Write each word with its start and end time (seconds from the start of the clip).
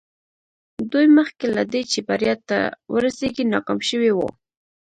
دوی 0.91 1.07
مخکې 1.17 1.45
له 1.55 1.63
دې 1.71 1.81
چې 1.91 1.99
بريا 2.07 2.35
ته 2.49 2.57
ورسېږي 2.93 3.43
ناکام 3.53 3.79
شوي 3.89 4.11
وو. 4.13 4.29